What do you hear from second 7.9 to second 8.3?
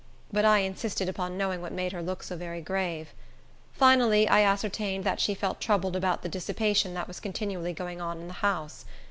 on in